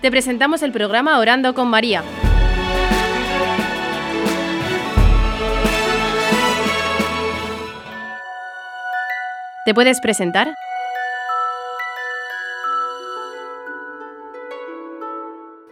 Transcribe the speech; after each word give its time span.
te 0.00 0.10
presentamos 0.10 0.62
el 0.62 0.72
programa 0.72 1.18
Orando 1.18 1.54
con 1.54 1.68
María. 1.68 2.02
¿Te 9.64 9.74
puedes 9.74 10.00
presentar? 10.00 10.54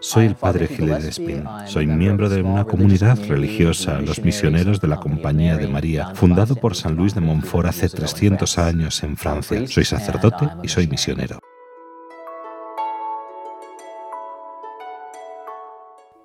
Soy 0.00 0.26
el 0.26 0.36
padre 0.36 0.68
Gilles 0.68 1.04
Espín. 1.04 1.44
Soy 1.66 1.86
miembro 1.86 2.28
de 2.28 2.42
una 2.42 2.64
comunidad 2.64 3.18
religiosa, 3.26 4.00
los 4.00 4.22
misioneros 4.22 4.80
de 4.80 4.88
la 4.88 4.96
Compañía 4.96 5.56
de 5.56 5.66
María, 5.68 6.14
fundado 6.14 6.54
por 6.54 6.76
San 6.76 6.94
Luis 6.94 7.14
de 7.14 7.20
Montfort 7.20 7.68
hace 7.68 7.88
300 7.88 8.58
años 8.58 9.02
en 9.02 9.16
Francia. 9.16 9.66
Soy 9.66 9.84
sacerdote 9.84 10.48
y 10.62 10.68
soy 10.68 10.86
misionero. 10.86 11.40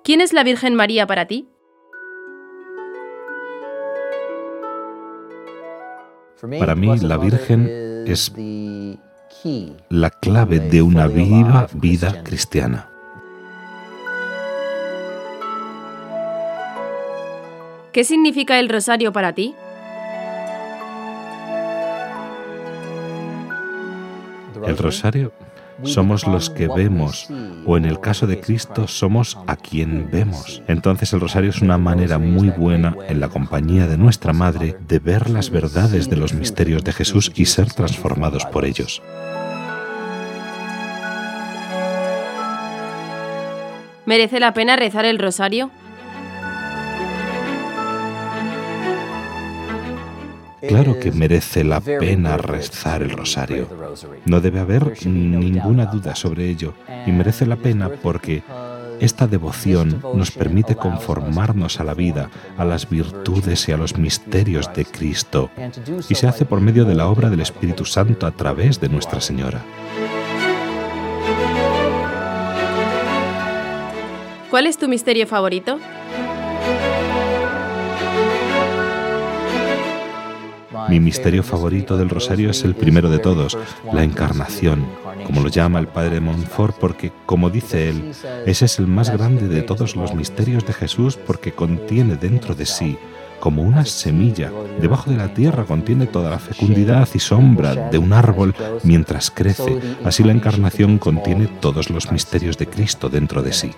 ¿Quién 0.04 0.20
es 0.20 0.34
la 0.34 0.44
Virgen 0.44 0.74
María 0.74 1.06
para 1.06 1.24
ti? 1.26 1.48
Para 6.58 6.74
mí, 6.74 6.98
la 6.98 7.16
Virgen 7.16 7.66
es 8.06 8.30
la 9.88 10.10
clave 10.10 10.60
de 10.60 10.82
una 10.82 11.06
viva 11.06 11.68
vida 11.72 12.22
cristiana. 12.22 12.90
¿Qué 17.90 18.04
significa 18.04 18.60
el 18.60 18.68
rosario 18.68 19.10
para 19.10 19.32
ti? 19.32 19.54
El 24.66 24.76
rosario 24.76 25.32
somos 25.82 26.26
los 26.26 26.50
que 26.50 26.68
vemos, 26.68 27.28
o 27.66 27.76
en 27.76 27.84
el 27.84 28.00
caso 28.00 28.26
de 28.26 28.40
Cristo 28.40 28.86
somos 28.88 29.38
a 29.46 29.56
quien 29.56 30.08
vemos. 30.10 30.62
Entonces 30.68 31.12
el 31.12 31.20
rosario 31.20 31.50
es 31.50 31.60
una 31.62 31.78
manera 31.78 32.18
muy 32.18 32.50
buena, 32.50 32.96
en 33.08 33.20
la 33.20 33.28
compañía 33.28 33.86
de 33.86 33.98
nuestra 33.98 34.32
Madre, 34.32 34.76
de 34.88 34.98
ver 34.98 35.30
las 35.30 35.50
verdades 35.50 36.08
de 36.08 36.16
los 36.16 36.34
misterios 36.34 36.84
de 36.84 36.92
Jesús 36.92 37.32
y 37.34 37.46
ser 37.46 37.72
transformados 37.72 38.44
por 38.46 38.64
ellos. 38.64 39.02
¿Merece 44.06 44.38
la 44.38 44.52
pena 44.52 44.76
rezar 44.76 45.04
el 45.06 45.18
rosario? 45.18 45.70
Claro 50.68 50.98
que 50.98 51.12
merece 51.12 51.64
la 51.64 51.80
pena 51.80 52.36
rezar 52.36 53.02
el 53.02 53.10
rosario. 53.10 53.68
No 54.24 54.40
debe 54.40 54.60
haber 54.60 55.06
ninguna 55.06 55.86
duda 55.86 56.14
sobre 56.14 56.48
ello. 56.48 56.74
Y 57.06 57.12
merece 57.12 57.46
la 57.46 57.56
pena 57.56 57.90
porque 58.02 58.42
esta 59.00 59.26
devoción 59.26 60.00
nos 60.14 60.30
permite 60.30 60.76
conformarnos 60.76 61.80
a 61.80 61.84
la 61.84 61.94
vida, 61.94 62.30
a 62.56 62.64
las 62.64 62.88
virtudes 62.88 63.68
y 63.68 63.72
a 63.72 63.76
los 63.76 63.98
misterios 63.98 64.72
de 64.74 64.84
Cristo. 64.84 65.50
Y 66.08 66.14
se 66.14 66.26
hace 66.26 66.44
por 66.44 66.60
medio 66.60 66.84
de 66.84 66.94
la 66.94 67.08
obra 67.08 67.30
del 67.30 67.40
Espíritu 67.40 67.84
Santo 67.84 68.26
a 68.26 68.30
través 68.30 68.80
de 68.80 68.88
Nuestra 68.88 69.20
Señora. 69.20 69.62
¿Cuál 74.50 74.66
es 74.66 74.78
tu 74.78 74.86
misterio 74.86 75.26
favorito? 75.26 75.80
Mi 80.88 81.00
misterio 81.00 81.42
favorito 81.42 81.96
del 81.96 82.10
rosario 82.10 82.50
es 82.50 82.64
el 82.64 82.74
primero 82.74 83.10
de 83.10 83.18
todos, 83.18 83.56
la 83.92 84.04
encarnación, 84.04 84.86
como 85.24 85.40
lo 85.40 85.48
llama 85.48 85.78
el 85.78 85.88
padre 85.88 86.20
Montfort, 86.20 86.76
porque, 86.78 87.12
como 87.26 87.50
dice 87.50 87.88
él, 87.88 88.12
ese 88.46 88.64
es 88.66 88.78
el 88.78 88.86
más 88.86 89.10
grande 89.10 89.48
de 89.48 89.62
todos 89.62 89.96
los 89.96 90.14
misterios 90.14 90.66
de 90.66 90.72
Jesús 90.72 91.16
porque 91.16 91.52
contiene 91.52 92.16
dentro 92.16 92.54
de 92.54 92.66
sí, 92.66 92.98
como 93.40 93.62
una 93.62 93.84
semilla, 93.84 94.50
debajo 94.80 95.10
de 95.10 95.16
la 95.16 95.34
tierra 95.34 95.64
contiene 95.64 96.06
toda 96.06 96.30
la 96.30 96.38
fecundidad 96.38 97.08
y 97.14 97.18
sombra 97.18 97.74
de 97.74 97.98
un 97.98 98.12
árbol 98.12 98.54
mientras 98.82 99.30
crece, 99.30 99.78
así 100.04 100.22
la 100.24 100.32
encarnación 100.32 100.98
contiene 100.98 101.46
todos 101.46 101.90
los 101.90 102.10
misterios 102.10 102.58
de 102.58 102.66
Cristo 102.66 103.08
dentro 103.08 103.42
de 103.42 103.52
sí. 103.52 103.70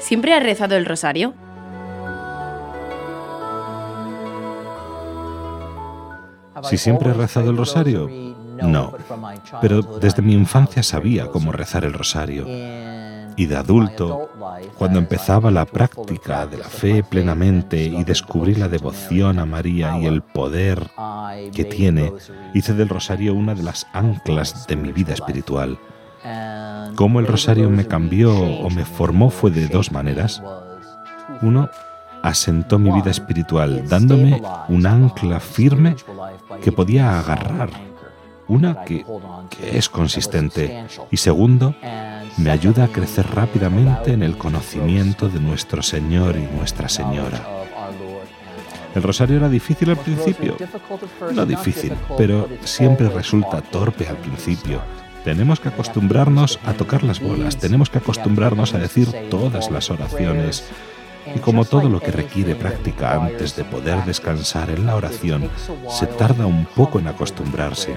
¿Siempre 0.00 0.34
has 0.34 0.42
rezado 0.42 0.76
el 0.76 0.84
rosario? 0.84 1.34
Si 6.68 6.78
siempre 6.78 7.10
he 7.10 7.14
rezado 7.14 7.50
el 7.50 7.56
rosario, 7.56 8.08
no. 8.62 8.92
Pero 9.60 9.82
desde 9.82 10.22
mi 10.22 10.32
infancia 10.32 10.82
sabía 10.82 11.28
cómo 11.28 11.52
rezar 11.52 11.84
el 11.84 11.92
rosario. 11.92 12.46
Y 13.38 13.44
de 13.46 13.56
adulto, 13.56 14.30
cuando 14.78 14.98
empezaba 14.98 15.50
la 15.50 15.66
práctica 15.66 16.46
de 16.46 16.56
la 16.56 16.64
fe 16.64 17.02
plenamente 17.02 17.82
y 17.82 18.02
descubrí 18.02 18.54
la 18.54 18.68
devoción 18.68 19.38
a 19.38 19.44
María 19.44 19.98
y 19.98 20.06
el 20.06 20.22
poder 20.22 20.90
que 21.52 21.64
tiene, 21.64 22.12
hice 22.54 22.72
del 22.72 22.88
rosario 22.88 23.34
una 23.34 23.54
de 23.54 23.62
las 23.62 23.86
anclas 23.92 24.66
de 24.66 24.76
mi 24.76 24.90
vida 24.90 25.12
espiritual. 25.12 25.78
Cómo 26.96 27.20
el 27.20 27.26
rosario 27.26 27.68
me 27.68 27.86
cambió 27.86 28.34
o 28.34 28.70
me 28.70 28.86
formó 28.86 29.28
fue 29.28 29.50
de 29.50 29.68
dos 29.68 29.92
maneras. 29.92 30.42
Uno, 31.42 31.68
asentó 32.26 32.78
mi 32.78 32.90
vida 32.90 33.10
espiritual, 33.10 33.88
dándome 33.88 34.42
un 34.68 34.86
ancla 34.86 35.38
firme 35.38 35.94
que 36.60 36.72
podía 36.72 37.20
agarrar, 37.20 37.70
una 38.48 38.82
que, 38.84 39.04
es 39.62 39.88
consistente, 39.88 40.86
y 41.10 41.16
segundo, 41.18 41.74
me 42.36 42.50
ayuda 42.50 42.84
a 42.84 42.88
crecer 42.88 43.26
rápidamente 43.32 44.12
en 44.12 44.24
el 44.24 44.36
conocimiento 44.36 45.28
de 45.28 45.38
nuestro 45.38 45.82
Señor 45.82 46.36
y 46.36 46.56
Nuestra 46.56 46.88
Señora. 46.88 47.40
¿El 48.96 49.02
rosario 49.02 49.36
era 49.36 49.48
difícil 49.48 49.90
al 49.90 49.98
principio? 49.98 50.56
No 51.32 51.46
difícil, 51.46 51.92
pero 52.16 52.48
siempre 52.64 53.08
resulta 53.08 53.60
torpe 53.60 54.08
al 54.08 54.16
principio. 54.16 54.80
Tenemos 55.24 55.60
que 55.60 55.68
acostumbrarnos 55.68 56.58
a 56.64 56.72
tocar 56.72 57.02
las 57.02 57.20
bolas, 57.20 57.56
tenemos 57.56 57.90
que 57.90 57.98
acostumbrarnos 57.98 58.74
a 58.74 58.78
decir 58.78 59.08
todas 59.28 59.70
las 59.70 59.90
oraciones, 59.90 60.64
y 61.34 61.38
como 61.40 61.64
todo 61.64 61.88
lo 61.88 62.00
que 62.00 62.10
requiere 62.10 62.54
práctica 62.54 63.14
antes 63.14 63.56
de 63.56 63.64
poder 63.64 64.04
descansar 64.04 64.70
en 64.70 64.86
la 64.86 64.96
oración, 64.96 65.50
se 65.88 66.06
tarda 66.06 66.46
un 66.46 66.66
poco 66.66 66.98
en 66.98 67.08
acostumbrarse. 67.08 67.96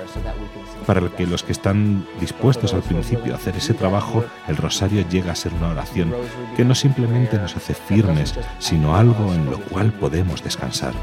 Para 0.86 1.08
que 1.10 1.28
los 1.28 1.44
que 1.44 1.52
están 1.52 2.08
dispuestos 2.20 2.74
al 2.74 2.82
principio 2.82 3.34
a 3.34 3.38
hacer 3.38 3.56
ese 3.56 3.74
trabajo, 3.74 4.24
el 4.48 4.58
rosario 4.58 5.08
llega 5.08 5.32
a 5.32 5.36
ser 5.36 5.54
una 5.54 5.70
oración 5.70 6.14
que 6.56 6.66
no 6.66 6.74
simplemente 6.74 7.38
nos 7.38 7.56
hace 7.56 7.74
firmes, 7.74 8.34
sino 8.58 8.96
algo 8.96 9.34
en 9.34 9.46
lo 9.46 9.60
cual 9.60 9.92
podemos 9.94 10.44
descansar. 10.44 10.94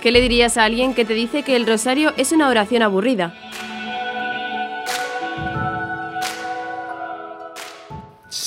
¿Qué 0.00 0.12
le 0.12 0.22
dirías 0.22 0.56
a 0.56 0.64
alguien 0.64 0.94
que 0.94 1.04
te 1.04 1.12
dice 1.12 1.42
que 1.42 1.56
el 1.56 1.66
rosario 1.66 2.14
es 2.16 2.32
una 2.32 2.48
oración 2.48 2.82
aburrida? 2.82 3.34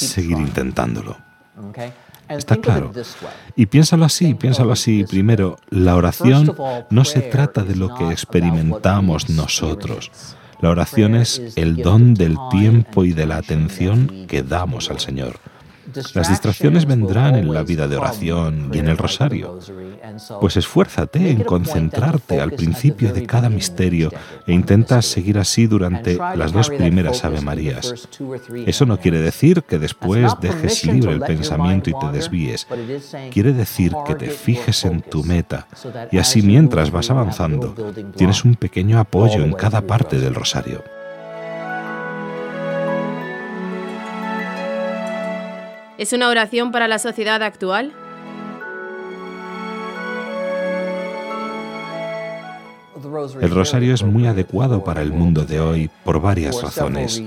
Seguir 0.07 0.37
intentándolo. 0.37 1.17
Está 2.29 2.57
claro. 2.57 2.91
Y 3.55 3.65
piénsalo 3.65 4.05
así, 4.05 4.33
piénsalo 4.33 4.71
así. 4.71 5.03
Primero, 5.03 5.57
la 5.69 5.95
oración 5.95 6.55
no 6.89 7.05
se 7.05 7.21
trata 7.21 7.63
de 7.63 7.75
lo 7.75 7.93
que 7.95 8.11
experimentamos 8.11 9.29
nosotros. 9.29 10.11
La 10.61 10.69
oración 10.69 11.15
es 11.15 11.41
el 11.57 11.77
don 11.77 12.13
del 12.13 12.37
tiempo 12.49 13.03
y 13.03 13.11
de 13.11 13.25
la 13.25 13.37
atención 13.37 14.25
que 14.27 14.43
damos 14.43 14.89
al 14.89 14.99
Señor. 14.99 15.39
Las 16.13 16.29
distracciones 16.29 16.85
vendrán 16.85 17.35
en 17.35 17.53
la 17.53 17.63
vida 17.63 17.87
de 17.87 17.97
oración 17.97 18.71
y 18.73 18.79
en 18.79 18.87
el 18.87 18.97
rosario. 18.97 19.59
Pues 20.39 20.57
esfuérzate 20.57 21.29
en 21.29 21.43
concentrarte 21.43 22.39
al 22.39 22.51
principio 22.51 23.13
de 23.13 23.25
cada 23.25 23.49
misterio 23.49 24.11
e 24.47 24.53
intenta 24.53 25.01
seguir 25.01 25.37
así 25.37 25.67
durante 25.67 26.17
las 26.17 26.51
dos 26.51 26.69
primeras 26.69 27.23
Ave 27.25 27.41
Marías. 27.41 28.07
Eso 28.65 28.85
no 28.85 28.99
quiere 28.99 29.21
decir 29.21 29.63
que 29.63 29.79
después 29.79 30.33
dejes 30.41 30.85
libre 30.85 31.11
el 31.11 31.21
pensamiento 31.21 31.89
y 31.89 31.93
te 31.99 32.11
desvíes. 32.11 32.67
Quiere 33.31 33.53
decir 33.53 33.93
que 34.05 34.15
te 34.15 34.29
fijes 34.29 34.85
en 34.85 35.01
tu 35.01 35.23
meta 35.23 35.67
y 36.11 36.17
así 36.17 36.41
mientras 36.41 36.91
vas 36.91 37.09
avanzando 37.09 37.75
tienes 38.15 38.45
un 38.45 38.55
pequeño 38.55 38.99
apoyo 38.99 39.43
en 39.43 39.53
cada 39.53 39.81
parte 39.81 40.19
del 40.19 40.35
rosario. 40.35 40.83
¿Es 46.03 46.11
una 46.11 46.27
oración 46.27 46.73
para 46.73 46.89
la 46.89 46.99
sociedad 46.99 47.41
actual? 47.41 47.93
El 53.39 53.49
rosario 53.49 53.93
es 53.93 54.03
muy 54.03 54.27
adecuado 54.27 54.83
para 54.83 55.01
el 55.01 55.13
mundo 55.13 55.45
de 55.45 55.61
hoy 55.61 55.89
por 56.03 56.19
varias 56.19 56.61
razones. 56.61 57.23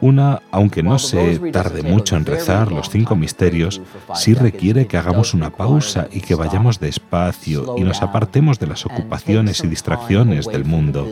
Una, 0.00 0.42
aunque 0.50 0.82
no 0.82 0.98
se 0.98 1.38
tarde 1.52 1.84
mucho 1.84 2.16
en 2.16 2.26
rezar 2.26 2.72
los 2.72 2.90
cinco 2.90 3.14
misterios, 3.14 3.80
sí 4.16 4.34
requiere 4.34 4.88
que 4.88 4.96
hagamos 4.96 5.32
una 5.32 5.50
pausa 5.50 6.08
y 6.10 6.22
que 6.22 6.34
vayamos 6.34 6.80
despacio 6.80 7.76
y 7.78 7.82
nos 7.82 8.02
apartemos 8.02 8.58
de 8.58 8.66
las 8.66 8.84
ocupaciones 8.86 9.62
y 9.62 9.68
distracciones 9.68 10.46
del 10.46 10.64
mundo. 10.64 11.06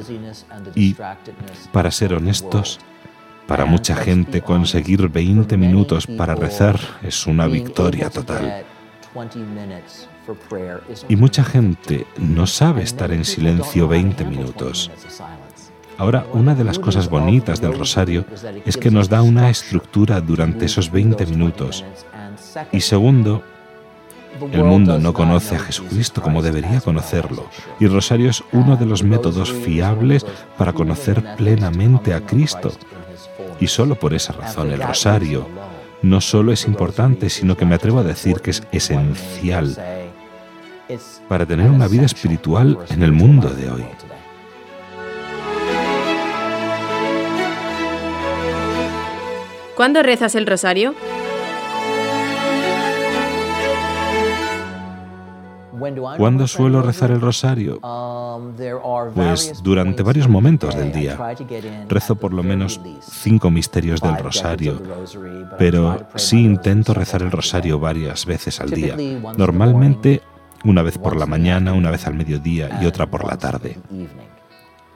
Y, 0.75 0.97
para 1.71 1.93
ser 1.93 2.13
honestos, 2.13 2.81
para 3.47 3.65
mucha 3.65 3.95
gente 3.95 4.41
conseguir 4.41 5.09
20 5.09 5.57
minutos 5.57 6.07
para 6.07 6.35
rezar 6.35 6.79
es 7.03 7.27
una 7.27 7.47
victoria 7.47 8.11
total. 8.11 8.65
Y 11.09 11.17
mucha 11.17 11.45
gente 11.45 12.07
no 12.17 12.47
sabe 12.47 12.83
estar 12.83 13.13
en 13.13 13.25
silencio 13.25 13.87
20 13.87 14.25
minutos. 14.25 14.91
Ahora, 15.97 16.27
una 16.33 16.55
de 16.55 16.65
las 16.65 16.79
cosas 16.79 17.09
bonitas 17.09 17.61
del 17.61 17.79
rosario 17.79 18.25
es 18.65 18.77
que 18.77 18.91
nos 18.91 19.09
da 19.09 19.23
una 19.23 19.51
estructura 19.51 20.21
durante 20.21 20.65
esos 20.65 20.91
20 20.91 21.27
minutos. 21.27 21.85
Y 22.73 22.81
segundo, 22.81 23.45
el 24.53 24.65
mundo 24.65 24.99
no 24.99 25.13
conoce 25.13 25.55
a 25.55 25.61
Jesucristo 25.61 26.21
como 26.21 26.43
debería 26.43 26.81
conocerlo, 26.81 27.49
y 27.79 27.85
el 27.85 27.93
rosario 27.93 28.31
es 28.31 28.43
uno 28.53 28.77
de 28.77 28.87
los 28.87 29.05
métodos 29.05 29.53
fiables 29.53 30.27
para 30.59 30.73
conocer 30.73 31.37
plenamente 31.37 32.13
a 32.13 32.21
Cristo. 32.21 32.73
Y 33.61 33.67
solo 33.67 33.95
por 33.95 34.15
esa 34.15 34.33
razón 34.33 34.71
el 34.73 34.83
rosario 34.83 35.47
no 36.03 36.21
solo 36.21 36.53
es 36.53 36.67
importante, 36.67 37.31
sino 37.31 37.57
que 37.57 37.65
me 37.65 37.75
atrevo 37.75 38.01
a 38.01 38.05
decir 38.05 38.41
que 38.41 38.51
es 38.51 38.63
esencial 38.73 39.77
para 41.29 41.47
tener 41.47 41.71
una 41.71 41.89
vida 41.89 42.05
espiritual 42.05 42.79
en 42.91 43.03
el 43.03 43.13
mundo 43.13 43.49
de 43.49 43.71
hoy. 43.71 43.85
¿Cuándo 49.75 50.03
rezas 50.03 50.35
el 50.35 50.47
rosario? 50.47 50.95
¿Cuándo 56.17 56.47
suelo 56.47 56.83
rezar 56.83 57.11
el 57.11 57.21
rosario? 57.21 57.81
Pues 59.15 59.63
durante 59.63 60.03
varios 60.03 60.29
momentos 60.29 60.75
del 60.77 60.93
día. 60.93 61.19
Rezo 61.89 62.17
por 62.17 62.33
lo 62.33 62.43
menos 62.43 62.81
cinco 63.01 63.51
misterios 63.51 64.01
del 64.01 64.17
rosario, 64.17 64.81
pero 65.59 66.07
sí 66.17 66.45
intento 66.45 66.95
rezar 66.95 67.23
el 67.23 67.31
rosario 67.31 67.79
varias 67.79 68.27
veces 68.27 68.61
al 68.61 68.71
día. 68.71 68.97
Normalmente 69.37 70.23
una 70.65 70.83
vez 70.83 70.99
por 70.99 71.17
la 71.17 71.27
mañana, 71.27 71.75
una 71.75 71.91
vez 71.91 72.07
al 72.07 72.15
mediodía 72.15 72.79
y 72.81 72.87
otra 72.87 73.07
por 73.07 73.25
la 73.25 73.37
tarde. 73.37 73.79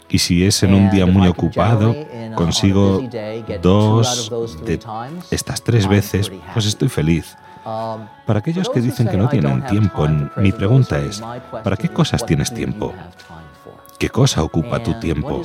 Y 0.08 0.18
si 0.18 0.44
es 0.44 0.62
en 0.62 0.72
un 0.72 0.90
día 0.90 1.04
muy 1.04 1.28
ocupado, 1.28 1.94
consigo 2.34 3.02
dos 3.60 4.32
de 4.64 4.80
estas 5.30 5.62
tres 5.62 5.86
veces, 5.86 6.32
pues 6.54 6.66
estoy 6.66 6.88
feliz. 6.88 7.36
Para 8.26 8.38
aquellos 8.38 8.68
que 8.70 8.80
dicen 8.80 9.08
que 9.08 9.16
no 9.16 9.28
tienen 9.28 9.64
tiempo, 9.66 10.06
mi 10.36 10.52
pregunta 10.52 10.98
es, 10.98 11.22
¿para 11.64 11.76
qué 11.76 11.88
cosas 11.88 12.24
tienes 12.24 12.52
tiempo? 12.52 12.94
¿Qué 13.98 14.08
cosa 14.08 14.42
ocupa 14.42 14.82
tu 14.82 14.98
tiempo? 15.00 15.42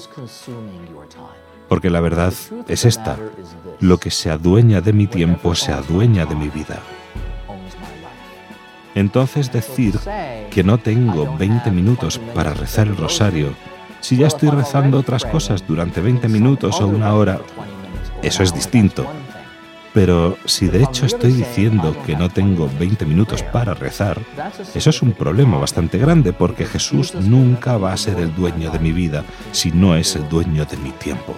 Porque 1.68 1.90
la 1.90 2.02
verdad 2.02 2.34
es 2.68 2.86
esta, 2.86 3.18
lo 3.80 3.98
que 3.98 4.12
se 4.12 4.30
adueña 4.30 4.80
de 4.80 4.94
mi 4.94 5.08
tiempo 5.08 5.56
se 5.56 5.74
adueña 5.74 6.26
de 6.26 6.36
mi 6.36 6.50
vida. 6.50 6.80
Entonces 8.96 9.52
decir 9.52 10.00
que 10.52 10.64
no 10.64 10.78
tengo 10.78 11.36
20 11.38 11.72
minutos 11.72 12.20
para 12.36 12.54
rezar 12.54 12.88
el 12.88 12.96
rosario, 12.96 13.54
si 14.02 14.18
ya 14.18 14.28
estoy 14.28 14.50
rezando 14.50 15.00
otras 15.00 15.26
cosas 15.26 15.66
durante 15.66 16.00
20 16.00 16.28
minutos 16.28 16.80
o 16.80 16.88
una 16.88 17.16
hora, 17.16 17.40
eso 18.22 18.44
es 18.44 18.54
distinto. 18.54 19.08
Pero 19.94 20.38
si 20.46 20.68
de 20.68 20.84
hecho 20.84 21.06
estoy 21.06 21.32
diciendo 21.32 21.96
que 22.06 22.16
no 22.16 22.30
tengo 22.30 22.70
20 22.80 23.06
minutos 23.06 23.44
para 23.44 23.76
rezar, 23.76 24.20
eso 24.74 24.90
es 24.90 25.02
un 25.02 25.14
problema 25.14 25.58
bastante 25.58 26.00
grande 26.00 26.34
porque 26.34 26.66
Jesús 26.66 27.14
nunca 27.14 27.78
va 27.78 27.94
a 27.94 27.98
ser 27.98 28.20
el 28.20 28.34
dueño 28.36 28.72
de 28.72 28.80
mi 28.80 28.92
vida 28.92 29.24
si 29.52 29.72
no 29.72 29.96
es 29.96 30.16
el 30.16 30.28
dueño 30.28 30.66
de 30.66 30.78
mi 30.78 30.92
tiempo. 30.92 31.36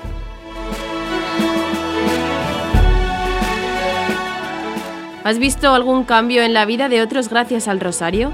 ¿Has 5.26 5.40
visto 5.40 5.74
algún 5.74 6.04
cambio 6.04 6.44
en 6.44 6.54
la 6.54 6.66
vida 6.66 6.88
de 6.88 7.02
otros 7.02 7.30
gracias 7.30 7.68
al 7.68 7.80
rosario? 7.80 8.32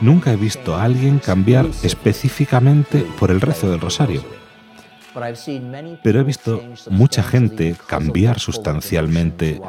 Nunca 0.00 0.32
he 0.32 0.36
visto 0.36 0.76
a 0.76 0.84
alguien 0.84 1.18
cambiar 1.18 1.66
específicamente 1.82 3.06
por 3.18 3.30
el 3.30 3.40
rezo 3.40 3.70
del 3.70 3.80
rosario. 3.80 4.24
Pero 6.02 6.20
he 6.20 6.24
visto 6.24 6.62
mucha 6.90 7.22
gente 7.22 7.74
cambiar 7.86 8.38
sustancialmente 8.38 9.60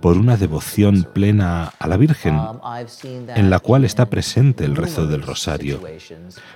por 0.00 0.16
una 0.16 0.38
devoción 0.38 1.06
plena 1.12 1.72
a 1.78 1.88
la 1.88 1.98
Virgen, 1.98 2.40
en 3.02 3.50
la 3.50 3.58
cual 3.58 3.84
está 3.84 4.06
presente 4.06 4.64
el 4.64 4.76
rezo 4.76 5.06
del 5.06 5.22
rosario. 5.22 5.82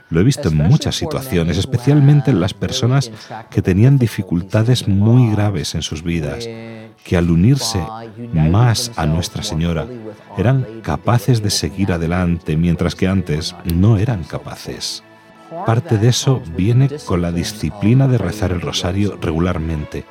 Lo 0.09 0.21
he 0.21 0.25
visto 0.25 0.49
en 0.49 0.57
muchas 0.57 0.97
situaciones, 0.97 1.59
especialmente 1.59 2.31
en 2.31 2.41
las 2.41 2.55
personas 2.55 3.11
que 3.51 3.61
tenían 3.61 3.99
dificultades 3.99 4.89
muy 4.89 5.31
graves 5.31 5.75
en 5.75 5.83
sus 5.83 6.03
vidas, 6.03 6.49
que 7.09 7.17
al 7.17 7.31
unirse 7.31 7.83
más 8.35 8.93
a 8.97 9.07
Nuestra 9.07 9.43
Señora 9.43 9.87
eran 10.37 10.83
capaces 10.83 11.43
de 11.43 11.49
seguir 11.49 11.91
adelante, 11.91 12.55
mientras 12.55 12.95
que 12.95 13.09
antes 13.09 13.57
no 13.65 13.97
eran 13.97 14.25
capaces. 14.25 15.03
Parte 15.65 15.97
de 15.97 16.09
eso 16.09 16.43
viene 16.55 16.91
con 17.07 17.23
la 17.23 17.33
disciplina 17.33 18.07
de 18.09 18.19
rezar 18.19 18.53
el 18.53 18.61
rosario 18.61 19.19
regularmente, 19.23 20.05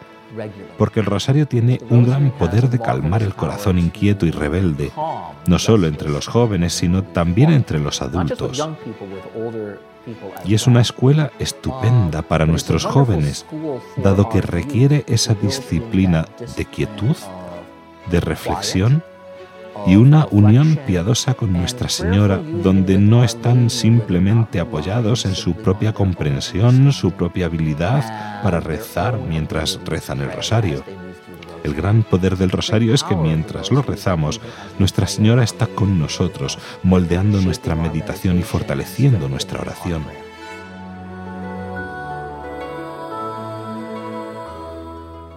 porque 0.79 1.01
el 1.01 1.05
rosario 1.05 1.47
tiene 1.47 1.79
un 1.91 2.03
gran 2.07 2.31
poder 2.31 2.67
de 2.67 2.79
calmar 2.79 3.21
el 3.21 3.35
corazón 3.35 3.77
inquieto 3.77 4.25
y 4.25 4.31
rebelde, 4.31 4.91
no 5.45 5.59
solo 5.59 5.85
entre 5.85 6.09
los 6.09 6.27
jóvenes, 6.27 6.73
sino 6.73 7.03
también 7.03 7.51
entre 7.51 7.77
los 7.77 8.01
adultos. 8.01 8.67
Y 10.45 10.54
es 10.54 10.68
una 10.68 10.81
escuela 10.81 11.31
estupenda 11.39 12.21
para 12.21 12.45
nuestros 12.45 12.86
jóvenes, 12.86 13.45
dado 13.98 14.30
que 14.30 14.42
requiere 14.42 15.04
esa 15.07 15.33
disciplina 15.33 16.25
de 16.56 16.65
quietud, 16.65 17.15
de 18.09 18.19
reflexión 18.19 19.04
y 19.86 19.95
una 19.95 20.27
unión 20.31 20.80
piadosa 20.88 21.33
con 21.33 21.54
Nuestra 21.54 21.89
Señora, 21.89 22.38
donde 22.38 22.98
no 22.98 23.24
están 23.24 23.69
simplemente 23.69 24.59
apoyados 24.59 25.25
en 25.25 25.36
su 25.36 25.54
propia 25.54 25.94
comprensión, 25.94 26.92
su 26.92 27.12
propia 27.12 27.45
habilidad 27.45 28.42
para 28.42 28.59
rezar 28.59 29.19
mientras 29.19 29.80
rezan 29.85 30.21
el 30.21 30.31
rosario. 30.31 30.83
El 31.68 31.74
gran 31.74 32.04
poder 32.04 32.38
del 32.38 32.50
rosario 32.50 32.94
es 32.94 33.04
que 33.04 33.14
mientras 33.14 33.71
lo 33.71 33.81
rezamos, 33.81 34.40
Nuestra 34.80 35.06
Señora 35.06 35.44
está 35.44 35.68
con 35.68 36.00
nosotros, 36.00 36.57
moldeando 36.81 37.42
nuestra 37.42 37.76
meditación 37.76 38.40
y 38.40 38.44
fortaleciendo 38.44 39.28
nuestra 39.28 39.59
oración. 39.59 40.06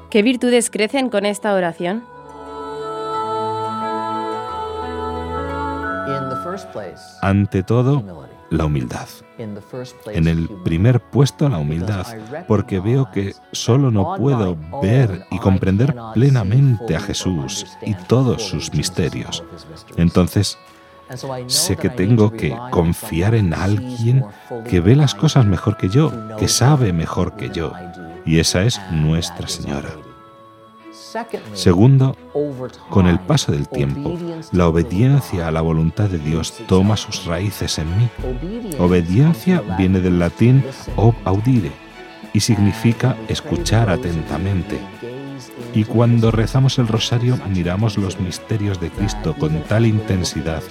¿Qué 0.09 0.23
virtudes 0.23 0.71
crecen 0.71 1.11
con 1.11 1.27
esta 1.27 1.53
oración? 1.53 2.05
Ante 7.23 7.65
todo, 7.65 8.05
la 8.51 8.65
humildad. 8.67 9.09
En 9.39 10.27
el 10.27 10.49
primer 10.65 11.01
puesto, 11.01 11.49
la 11.49 11.59
humildad, 11.59 12.07
porque 12.47 12.81
veo 12.81 13.11
que 13.11 13.35
solo 13.53 13.91
no 13.91 14.17
puedo 14.17 14.57
ver 14.83 15.25
y 15.31 15.39
comprender 15.39 15.95
plenamente 16.15 16.97
a 16.97 17.01
Jesús 17.01 17.67
y 17.83 17.95
todos 17.95 18.43
sus 18.43 18.75
misterios. 18.75 19.43
Entonces, 19.97 20.59
sé 21.47 21.77
que 21.77 21.89
tengo 21.89 22.33
que 22.33 22.57
confiar 22.71 23.35
en 23.35 23.55
alguien 23.55 24.25
que 24.69 24.81
ve 24.81 24.97
las 24.97 25.15
cosas 25.15 25.47
mejor 25.47 25.77
que 25.77 25.89
yo, 25.89 26.13
que 26.37 26.49
sabe 26.49 26.93
mejor 26.93 27.37
que 27.37 27.51
yo, 27.51 27.73
y 28.25 28.39
esa 28.39 28.63
es 28.63 28.81
Nuestra 28.91 29.49
Señora. 29.49 30.10
Segundo, 31.55 32.17
con 32.89 33.07
el 33.07 33.21
paso 33.21 33.53
del 33.53 33.69
tiempo, 33.69 34.19
la 34.53 34.69
obediencia 34.69 35.47
a 35.47 35.51
la 35.51 35.61
voluntad 35.61 36.09
de 36.09 36.19
Dios 36.19 36.53
toma 36.67 36.97
sus 36.97 37.25
raíces 37.27 37.79
en 37.79 37.99
mí. 37.99 38.09
Obediencia 38.79 39.63
viene 39.79 40.01
del 40.01 40.19
latín 40.19 40.65
ob 40.97 41.15
audire 41.25 41.71
y 42.33 42.41
significa 42.41 43.17
escuchar 43.29 43.91
atentamente. 43.91 44.81
Y 45.75 45.85
cuando 45.85 46.31
rezamos 46.31 46.79
el 46.79 46.89
rosario 46.89 47.39
miramos 47.49 47.97
los 47.97 48.19
misterios 48.19 48.81
de 48.81 48.91
Cristo 48.91 49.35
con 49.39 49.63
tal 49.63 49.87
intensidad 49.87 50.63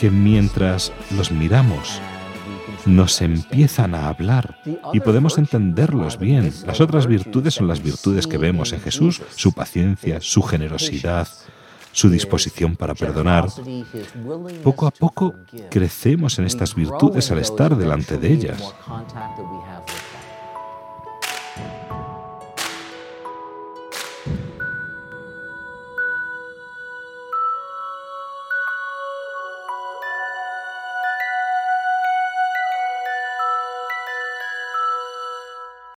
que 0.00 0.10
mientras 0.10 0.92
los 1.16 1.30
miramos 1.30 2.00
nos 2.86 3.20
empiezan 3.20 3.94
a 3.94 4.08
hablar 4.08 4.58
y 4.92 5.00
podemos 5.00 5.38
entenderlos 5.38 6.18
bien. 6.18 6.52
Las 6.66 6.80
otras 6.80 7.06
virtudes 7.06 7.54
son 7.54 7.68
las 7.68 7.82
virtudes 7.82 8.26
que 8.26 8.38
vemos 8.38 8.72
en 8.72 8.80
Jesús, 8.80 9.22
su 9.34 9.52
paciencia, 9.52 10.20
su 10.20 10.42
generosidad, 10.42 11.28
su 11.92 12.10
disposición 12.10 12.76
para 12.76 12.94
perdonar, 12.94 13.48
poco 14.62 14.86
a 14.86 14.90
poco 14.90 15.34
crecemos 15.70 16.38
en 16.38 16.46
estas 16.46 16.74
virtudes 16.74 17.30
al 17.30 17.38
estar 17.38 17.76
delante 17.76 18.18
de 18.18 18.32
ellas. 18.32 18.74